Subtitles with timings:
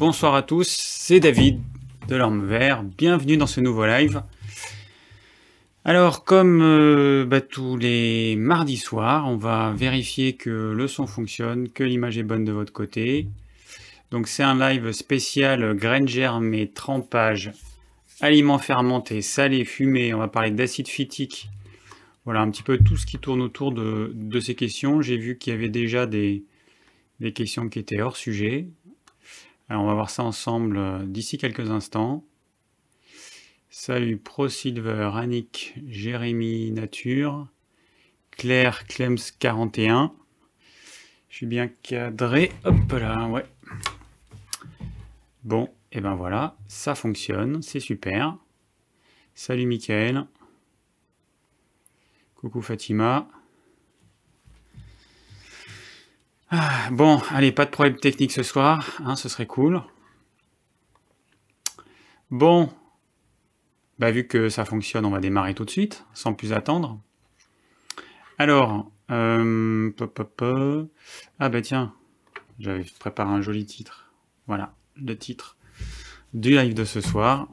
[0.00, 1.60] bonsoir à tous, c'est David
[2.08, 4.22] de l'Orme Vert, bienvenue dans ce nouveau live.
[5.84, 11.68] Alors comme euh, bah, tous les mardis soirs, on va vérifier que le son fonctionne,
[11.68, 13.28] que l'image est bonne de votre côté.
[14.10, 17.52] Donc c'est un live spécial graines germées, trempage,
[18.22, 21.50] aliments fermentés, salés, fumés, on va parler d'acide phytique.
[22.24, 25.02] Voilà un petit peu tout ce qui tourne autour de, ces questions.
[25.02, 26.42] J'ai vu qu'il y avait déjà des
[27.34, 28.66] questions qui étaient hors sujet.
[29.70, 32.24] Alors on va voir ça ensemble euh, d'ici quelques instants.
[33.68, 37.46] Salut ProSilver, Annick, Jérémy Nature,
[38.32, 40.12] Claire Clems 41.
[41.28, 42.50] Je suis bien cadré.
[42.64, 43.46] Hop là, ouais.
[45.44, 48.36] Bon, et ben voilà, ça fonctionne, c'est super.
[49.36, 50.26] Salut Mickaël.
[52.34, 53.28] Coucou Fatima.
[56.52, 59.82] Ah, bon, allez, pas de problème technique ce soir, hein, ce serait cool.
[62.32, 62.72] Bon,
[64.00, 67.00] bah, vu que ça fonctionne, on va démarrer tout de suite, sans plus attendre.
[68.38, 69.92] Alors, euh,
[71.38, 71.94] ah bah tiens,
[72.58, 74.10] j'avais préparé un joli titre.
[74.48, 75.56] Voilà, le titre
[76.34, 77.48] du live de ce soir.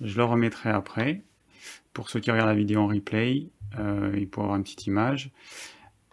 [0.00, 1.22] Je le remettrai après.
[1.92, 5.30] Pour ceux qui regardent la vidéo en replay, euh, il pourra avoir une petite image.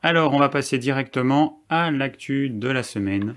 [0.04, 3.36] Alors, on va passer directement à l'actu de la semaine.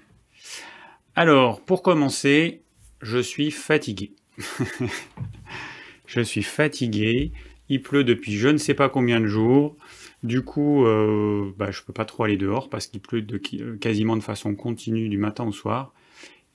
[1.15, 2.63] Alors, pour commencer,
[3.03, 4.13] je suis fatigué.
[6.07, 7.33] je suis fatigué.
[7.69, 9.77] Il pleut depuis je ne sais pas combien de jours.
[10.23, 13.37] Du coup, euh, bah, je ne peux pas trop aller dehors parce qu'il pleut de,
[13.77, 15.93] quasiment de façon continue du matin au soir.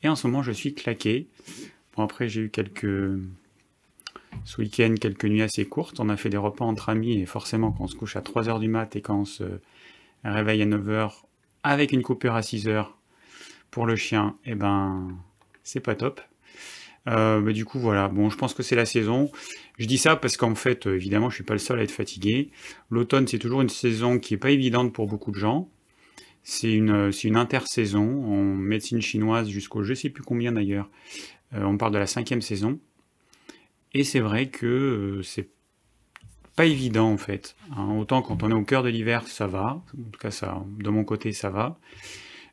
[0.02, 1.28] Et en ce moment, je suis claqué.
[1.96, 3.20] Bon, après, j'ai eu quelques...
[4.44, 6.00] Ce week-end, quelques nuits assez courtes.
[6.00, 8.60] On a fait des repas entre amis et forcément, quand on se couche à 3h
[8.60, 9.44] du mat et quand on se
[10.24, 11.24] réveil à 9h
[11.64, 12.88] avec une coupure à 6h
[13.72, 15.10] pour le chien, et eh ben
[15.64, 16.22] c'est pas top.
[17.08, 19.32] Euh, mais du coup voilà, bon je pense que c'est la saison.
[19.78, 21.92] Je dis ça parce qu'en fait euh, évidemment je suis pas le seul à être
[21.92, 22.50] fatigué.
[22.90, 25.70] L'automne c'est toujours une saison qui est pas évidente pour beaucoup de gens.
[26.44, 30.90] C'est une, une intersaison en médecine chinoise jusqu'au je sais plus combien d'ailleurs.
[31.54, 32.80] Euh, on parle de la cinquième saison.
[33.94, 35.50] Et c'est vrai que c'est
[36.60, 37.56] pas évident en fait.
[37.72, 37.96] Hein.
[37.98, 39.82] autant quand on est au cœur de l'hiver, ça va.
[39.98, 41.80] En tout cas, ça, de mon côté, ça va.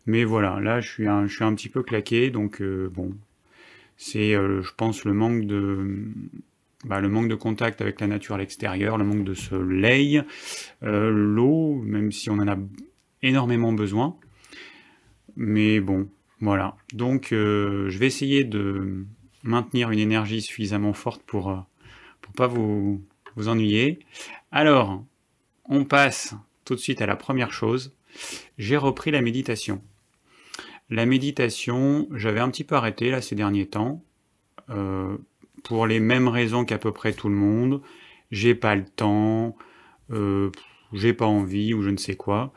[0.07, 3.17] Mais voilà, là, je suis un, je suis un petit peu claqué, donc euh, bon,
[3.97, 6.07] c'est, euh, je pense, le manque de,
[6.85, 10.23] bah, le manque de contact avec la nature à l'extérieur, le manque de soleil,
[10.85, 12.59] euh, l'eau, même si on en a
[13.23, 14.17] énormément besoin.
[15.35, 16.09] Mais bon,
[16.41, 16.77] voilà.
[16.93, 19.05] Donc, je vais essayer de
[19.43, 21.67] maintenir une énergie suffisamment forte pour,
[22.21, 23.03] pour pas vous
[23.37, 24.01] vous ennuyez.
[24.51, 25.05] Alors,
[25.67, 27.95] on passe tout de suite à la première chose.
[28.59, 29.83] J'ai repris la méditation.
[30.89, 34.03] La méditation, j'avais un petit peu arrêté là ces derniers temps,
[34.71, 35.17] euh,
[35.65, 37.83] pour les mêmes raisons qu'à peu près tout le monde.
[38.31, 39.57] J'ai pas le temps,
[40.11, 40.51] euh,
[40.93, 42.53] j'ai pas envie ou je ne sais quoi.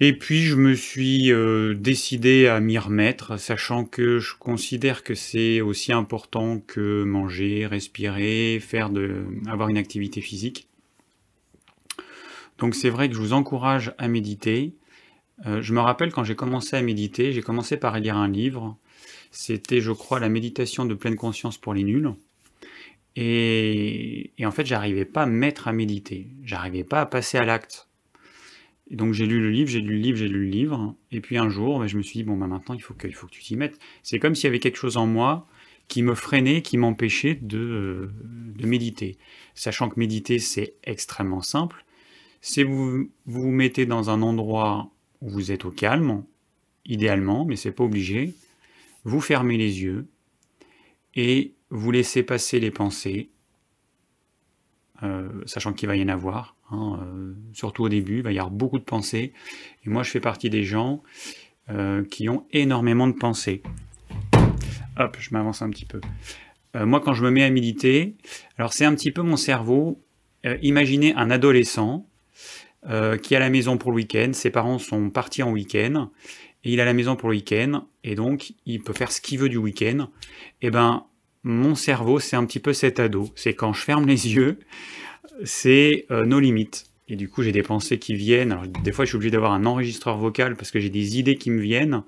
[0.00, 5.14] Et puis je me suis euh, décidé à m'y remettre, sachant que je considère que
[5.14, 10.68] c'est aussi important que manger, respirer, faire de, avoir une activité physique.
[12.58, 14.74] Donc c'est vrai que je vous encourage à méditer.
[15.46, 18.76] Euh, je me rappelle quand j'ai commencé à méditer, j'ai commencé par lire un livre.
[19.30, 22.12] C'était, je crois, la méditation de pleine conscience pour les nuls.
[23.16, 26.28] Et, en fait, j'arrivais pas à me mettre à méditer.
[26.44, 27.88] J'arrivais pas à passer à l'acte
[28.90, 31.38] donc j'ai lu le livre, j'ai lu le livre, j'ai lu le livre, et puis
[31.38, 33.56] un jour, bah, je me suis dit, bon, bah, maintenant, il faut que, tu t'y
[33.56, 33.78] mettes.
[34.02, 35.46] C'est comme s'il y avait quelque chose en moi
[35.88, 39.18] qui me freinait, qui m'empêchait de, de méditer.
[39.54, 41.84] Sachant que méditer, c'est extrêmement simple.
[42.56, 46.24] Vous, vous vous mettez dans un endroit où vous êtes au calme,
[46.84, 48.34] idéalement, mais c'est pas obligé.
[49.04, 50.06] Vous fermez les yeux
[51.14, 53.30] et vous laissez passer les pensées,
[55.02, 56.54] euh, sachant qu'il va y en avoir.
[56.70, 59.32] Hein, euh, surtout au début, il va y avoir beaucoup de pensées.
[59.84, 61.02] Et moi, je fais partie des gens
[61.70, 63.62] euh, qui ont énormément de pensées.
[64.96, 66.00] Hop, je m'avance un petit peu.
[66.74, 68.14] moi, quand je me mets à méditer,
[68.58, 70.00] alors c'est un petit peu mon cerveau.
[70.62, 72.06] imaginez un adolescent
[72.84, 74.30] qui est à la maison pour le week-end.
[74.32, 76.10] Ses parents sont partis en week-end.
[76.64, 77.86] Et il est à la maison pour le week-end.
[78.04, 80.08] Et donc, il peut faire ce qu'il veut du week-end.
[80.60, 81.06] Et eh ben,
[81.44, 83.30] mon cerveau, c'est un petit peu cet ado.
[83.34, 84.58] C'est quand je ferme les yeux,
[85.44, 86.86] c'est euh, nos limites.
[87.08, 88.52] Et du coup, j'ai des pensées qui viennent.
[88.52, 91.36] Alors, des fois, je suis obligé d'avoir un enregistreur vocal parce que j'ai des idées
[91.36, 92.04] qui me viennent.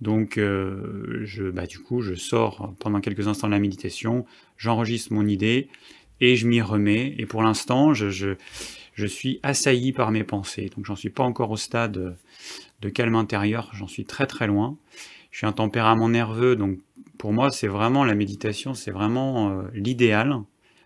[0.00, 4.26] Donc, euh, je, bah, du coup, je sors pendant quelques instants de la méditation,
[4.56, 5.68] j'enregistre mon idée
[6.20, 7.14] et je m'y remets.
[7.18, 8.36] Et pour l'instant, je,
[9.06, 10.70] suis assailli par mes pensées.
[10.76, 12.16] Donc, j'en suis pas encore au stade
[12.80, 13.70] de calme intérieur.
[13.74, 14.76] J'en suis très très loin.
[15.30, 16.78] Je suis un tempérament nerveux, donc
[17.18, 20.40] pour moi, c'est vraiment la méditation, c'est vraiment euh, l'idéal.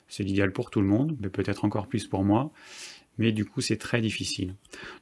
[0.09, 2.51] C'est l'idéal pour tout le monde, mais peut-être encore plus pour moi.
[3.19, 4.55] Mais du coup, c'est très difficile.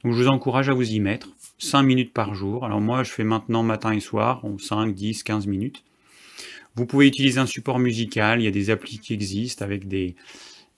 [0.04, 1.28] Donc, je vous encourage à vous y mettre.
[1.58, 2.64] 5 minutes par jour.
[2.64, 5.84] Alors, moi, je fais maintenant matin et soir, 5, 10, 15 minutes.
[6.74, 8.40] Vous pouvez utiliser un support musical.
[8.40, 10.16] Il y a des applis qui existent avec des,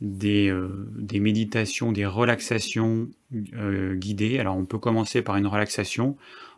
[0.01, 3.09] des, euh, méditations, des relaxations
[3.55, 4.39] euh, guidées.
[4.39, 6.17] Alors, on peut commencer par une relaxation.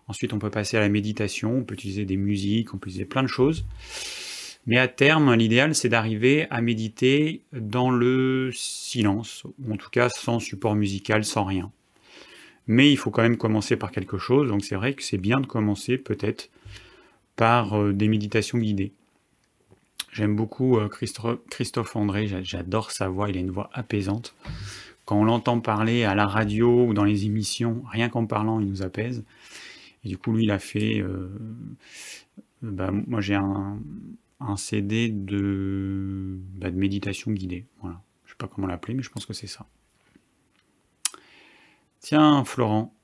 [0.08, 3.06] Ensuite, on peut passer à la méditation, on peut utiliser des musiques, on peut utiliser
[3.06, 3.64] plein de choses.
[4.66, 10.08] Mais à terme, l'idéal, c'est d'arriver à méditer dans le silence, ou en tout cas
[10.08, 11.70] sans support musical, sans rien.
[12.66, 15.40] Mais il faut quand même commencer par quelque chose, donc c'est vrai que c'est bien
[15.40, 16.48] de commencer peut-être
[17.36, 18.92] par euh, des méditations guidées.
[20.12, 24.34] J'aime beaucoup euh, Christophe André, j'adore sa voix, il a une voix apaisante.
[25.04, 28.66] Quand on l'entend parler à la radio ou dans les émissions, rien qu'en parlant, il
[28.66, 29.24] nous apaise.
[30.04, 31.00] Et du coup, lui, il a fait.
[31.00, 31.28] Euh,
[32.62, 33.78] bah, moi, j'ai un,
[34.56, 37.66] CD de, bah, de méditation guidée.
[37.80, 38.00] Voilà.
[38.26, 39.66] Je sais pas comment l'appeler, mais je pense que c'est ça.
[42.00, 42.94] Tiens, Florent.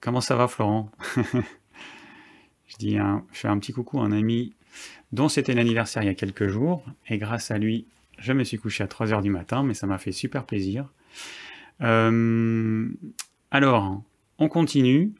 [0.00, 0.90] Comment ça va, Florent?
[2.66, 4.52] Je dis je fais un petit coucou à un ami
[5.12, 6.84] dont c'était l'anniversaire il y a quelques jours.
[7.08, 7.86] Et grâce à lui,
[8.18, 10.88] je me suis couché à 3h du matin, mais ça m'a fait super plaisir.
[11.82, 12.88] Euh,
[13.50, 14.02] alors,
[14.38, 15.12] on continue.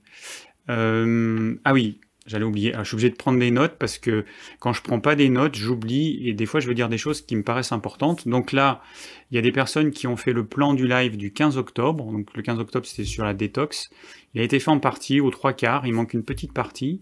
[0.71, 2.73] Euh, ah oui, j'allais oublier.
[2.79, 4.25] je suis obligé de prendre des notes parce que
[4.59, 7.21] quand je prends pas des notes, j'oublie et des fois je veux dire des choses
[7.21, 8.27] qui me paraissent importantes.
[8.27, 8.83] Donc là,
[9.31, 12.11] il y a des personnes qui ont fait le plan du live du 15 octobre.
[12.11, 13.91] Donc le 15 octobre, c'était sur la détox.
[14.35, 15.87] Il a été fait en partie, aux trois quarts.
[15.87, 17.01] Il manque une petite partie.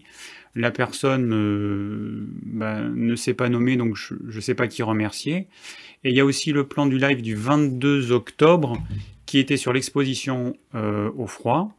[0.55, 5.47] La personne euh, bah, ne s'est pas nommée, donc je ne sais pas qui remercier.
[6.03, 8.77] Et il y a aussi le plan du live du 22 octobre
[9.25, 11.75] qui était sur l'exposition euh, au froid.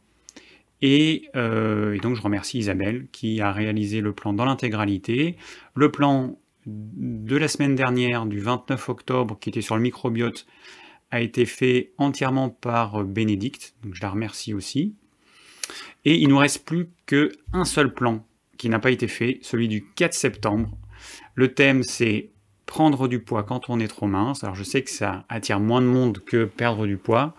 [1.35, 5.37] Euh, et, donc je remercie Isabelle qui a réalisé le plan dans l'intégralité.
[5.73, 10.45] Le plan de la semaine dernière, du 29 octobre, qui était sur le microbiote,
[11.11, 14.95] a été fait entièrement par Bénédicte, donc je la remercie aussi.
[16.03, 18.25] Et il nous reste plus qu'un seul plan
[18.57, 20.77] qui n'a pas été fait, celui du 4 septembre.
[21.35, 22.31] Le thème c'est
[22.65, 24.43] prendre du poids quand on est trop mince.
[24.43, 27.35] Alors je sais que ça attire moins de monde que perdre du poids,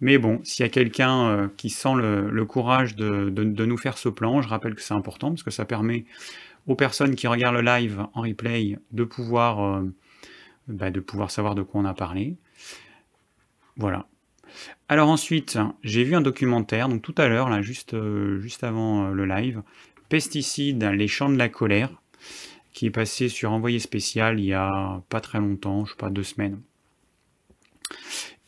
[0.00, 4.08] mais bon, s'il y a quelqu'un euh, qui sent le, courage de, nous faire ce
[4.08, 6.04] plan, je rappelle que c'est important parce que ça permet
[6.66, 9.94] aux personnes qui regardent le live en replay de pouvoir, euh,
[10.68, 10.90] bah,
[11.28, 12.36] savoir de quoi on a parlé.
[13.76, 14.06] Voilà.
[14.88, 19.08] Alors ensuite, j'ai vu un documentaire, donc tout à l'heure, là, juste, euh, juste avant
[19.08, 19.62] le live,
[20.08, 21.90] Pesticides, les champs de la colère
[22.76, 26.10] qui est passé sur Envoyé spécial il y a pas très longtemps, je sais pas,
[26.10, 26.60] deux semaines.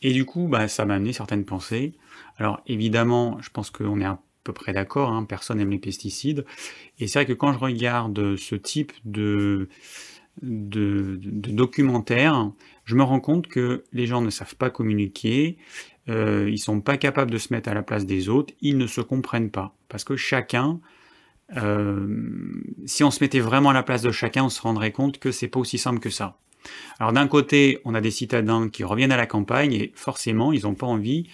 [0.03, 1.93] Et du coup, bah, ça m'a amené certaines pensées.
[2.37, 6.45] Alors évidemment, je pense qu'on est à peu près d'accord, hein, personne n'aime les pesticides.
[6.99, 9.67] Et c'est vrai que quand je regarde ce type de,
[10.43, 12.51] de, documentaire,
[12.85, 15.57] je me rends compte que les gens ne savent pas communiquer,
[16.07, 18.85] euh, ils sont pas capables de se mettre à la place des autres, ils ne
[18.85, 19.75] se comprennent pas.
[19.87, 20.79] Parce que chacun
[21.57, 22.07] euh,
[22.85, 25.31] si on se mettait vraiment à la place de chacun, on se rendrait compte que
[25.31, 26.37] c'est pas aussi simple que ça.
[26.99, 30.63] Alors d'un côté, on a des citadins qui reviennent à la campagne et forcément, ils
[30.63, 31.29] n'ont pas envie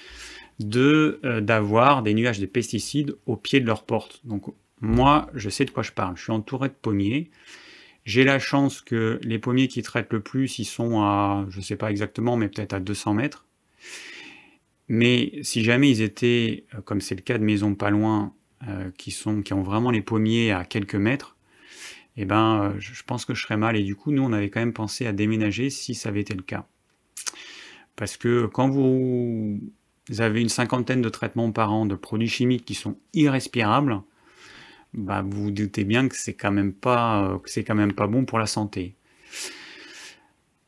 [0.60, 4.22] de euh, d'avoir des nuages de pesticides au pied de leur porte.
[4.24, 4.46] Donc
[4.82, 6.16] moi, je sais de quoi je parle.
[6.16, 7.30] Je suis entouré de pommiers.
[8.06, 11.76] J'ai la chance que les pommiers qui traitent le plus, ils sont à, je sais
[11.76, 13.46] pas exactement, mais peut-être à 200 mètres.
[14.88, 18.34] Mais si jamais ils étaient, euh, comme c'est le cas de maisons pas loin,
[18.68, 19.14] euh, qui,
[19.54, 21.36] ont vraiment les pommiers à quelques mètres,
[22.18, 23.76] eh ben, euh, je pense que je serais mal.
[23.76, 26.34] Et du coup, nous, on avait quand même pensé à déménager si ça avait été
[26.34, 26.66] le cas.
[27.96, 29.60] Parce que quand vous
[30.18, 34.02] avez une cinquantaine de traitements par an de produits chimiques qui sont irrespirables,
[34.96, 38.96] bah, vous vous doutez bien euh, que c'est quand même pas bon pour la santé.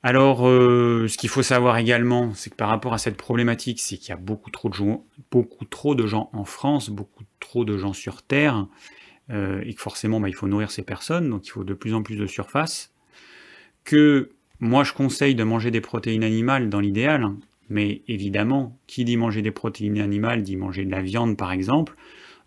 [0.09, 4.07] Alors, ce qu'il faut savoir également, c'est que par rapport à cette problématique, c'est qu'il
[4.07, 7.75] y a beaucoup trop de gens, beaucoup trop de gens en France, beaucoup trop de
[7.75, 8.67] gens sur Terre,
[9.31, 11.93] euh, et que forcément bah, il faut nourrir ces personnes, donc il faut de plus
[11.93, 12.93] en plus de surface,
[13.83, 14.29] que
[14.61, 17.27] moi je conseille de manger des protéines animales dans l'idéal,
[17.67, 21.97] mais évidemment, qui dit manger des protéines animales dit manger de la viande par exemple,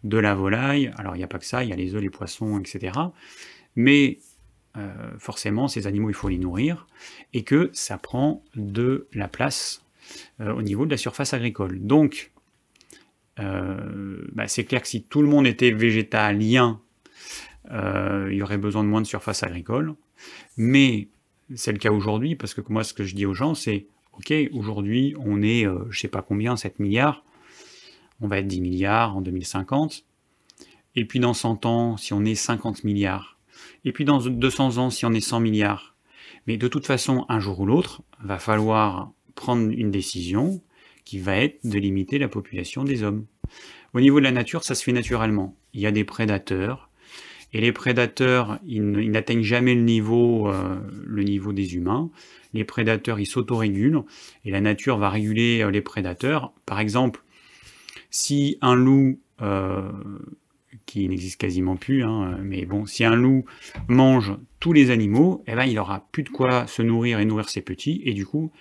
[0.03, 2.01] de la volaille, alors il n'y a pas que ça, il y a les œufs,
[2.01, 2.95] les poissons, etc.
[3.77, 4.17] Mais
[4.77, 6.87] euh, forcément, ces animaux, il faut les nourrir,
[7.33, 9.85] et que ça prend de la place
[10.41, 11.81] euh, au niveau de la surface agricole.
[11.81, 12.31] Donc,
[13.41, 16.81] euh, bah, c'est clair que si tout le monde était végétalien,
[17.73, 19.95] il y aurait besoin de moins de surface agricole.
[20.57, 21.07] Mais
[21.55, 24.33] c'est le cas aujourd'hui, parce que moi, ce que je dis aux gens, c'est OK,
[24.53, 27.25] aujourd'hui, on est, je sais pas combien, 7 milliards,
[28.21, 30.05] on va être 10 milliards en 2050.
[30.97, 33.40] et puis dans 100 ans, si on est 50 milliards,
[33.85, 35.95] et puis dans 200 ans, si on est 100 milliards.
[36.47, 40.63] Mais de toute façon, un jour ou l'autre, va falloir prendre une décision
[41.05, 43.27] qui va être de limiter la population des hommes.
[43.95, 45.57] Au niveau de la nature, ça se fait naturellement.
[45.75, 46.91] Il y a des prédateurs,
[47.53, 52.11] et les prédateurs, ils n'atteignent jamais le niveau, euh, le niveau des humains.
[52.55, 54.03] Les prédateurs, ils s'autorégulent,
[54.45, 56.53] et la nature va réguler euh, les prédateurs.
[56.65, 57.23] Par exemple,
[58.11, 59.91] si un loup, euh,
[60.87, 63.45] qui n'existe quasiment plus, hein, mais bon, si un loup
[63.89, 67.49] mange tous les animaux, eh ben, il aura plus de quoi se nourrir et nourrir
[67.49, 68.53] ses petits, et du coup,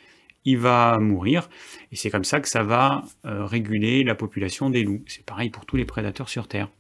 [0.45, 1.49] il va mourir.
[1.91, 5.03] Et c'est comme ça que ça va réguler la population des loups.
[5.05, 6.71] C'est pareil pour tous les prédateurs sur Terre.